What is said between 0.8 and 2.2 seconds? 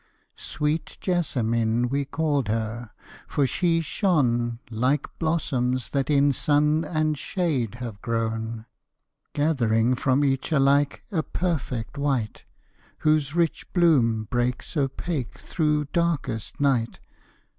Jessamine we